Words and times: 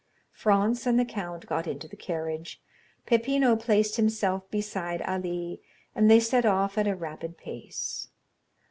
Franz 0.31 0.87
and 0.87 0.99
the 0.99 1.05
count 1.05 1.45
got 1.45 1.67
into 1.67 1.87
the 1.87 1.95
carriage. 1.95 2.59
Peppino 3.05 3.55
placed 3.55 3.97
himself 3.97 4.49
beside 4.49 5.03
Ali, 5.03 5.61
and 5.93 6.09
they 6.09 6.19
set 6.19 6.43
off 6.43 6.75
at 6.79 6.87
a 6.87 6.95
rapid 6.95 7.37
pace. 7.37 8.07